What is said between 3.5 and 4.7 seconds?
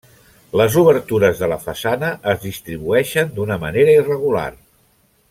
manera irregular.